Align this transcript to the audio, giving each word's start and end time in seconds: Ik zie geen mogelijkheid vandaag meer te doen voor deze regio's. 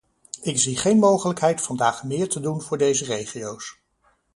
Ik 0.41 0.59
zie 0.59 0.77
geen 0.77 0.99
mogelijkheid 0.99 1.61
vandaag 1.61 2.03
meer 2.03 2.29
te 2.29 2.39
doen 2.39 2.61
voor 2.61 2.77
deze 2.77 3.05
regio's. 3.05 3.79